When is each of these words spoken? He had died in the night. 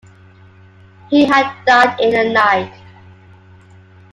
He 1.11 1.25
had 1.27 1.53
died 1.67 1.99
in 1.99 2.09
the 2.15 2.33
night. 2.33 2.73